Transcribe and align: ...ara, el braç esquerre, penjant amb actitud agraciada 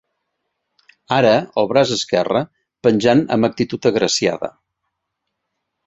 ...ara, 1.17 1.33
el 1.63 1.69
braç 1.73 1.93
esquerre, 1.97 2.43
penjant 2.89 3.25
amb 3.37 3.49
actitud 3.53 3.89
agraciada 3.93 4.55